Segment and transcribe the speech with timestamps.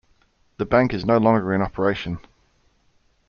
[0.57, 2.17] The bank is no longer in operation.